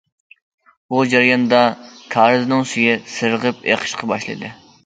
[0.93, 1.59] بۇ جەرياندا
[2.15, 4.53] كارىزنىڭ سۈيى سىرغىپ ئېقىشقا باشلىدى.